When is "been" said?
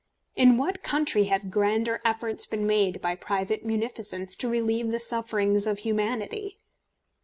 2.47-2.65